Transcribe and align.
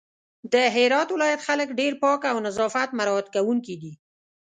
د 0.53 0.55
هرات 0.75 1.09
ولايت 1.15 1.41
خلک 1.47 1.69
ډېر 1.79 1.93
پاک 2.03 2.21
او 2.31 2.37
نظافت 2.47 2.89
مرعت 2.99 3.27
کونکي 3.35 3.75
دي 3.81 3.93